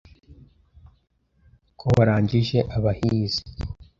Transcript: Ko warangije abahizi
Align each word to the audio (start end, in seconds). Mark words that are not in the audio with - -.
Ko 1.79 1.85
warangije 1.97 2.57
abahizi 2.75 3.41